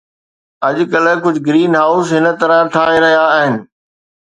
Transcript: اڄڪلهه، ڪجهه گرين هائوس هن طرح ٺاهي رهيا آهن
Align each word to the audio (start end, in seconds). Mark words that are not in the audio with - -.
اڄڪلهه، 0.67 1.21
ڪجهه 1.23 1.43
گرين 1.47 1.71
هائوس 1.79 2.07
هن 2.15 2.25
طرح 2.41 2.59
ٺاهي 2.73 2.97
رهيا 3.03 3.23
آهن 3.37 3.53